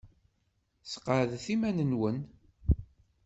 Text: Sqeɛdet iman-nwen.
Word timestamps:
Sqeɛdet 0.93 1.45
iman-nwen. 1.53 2.19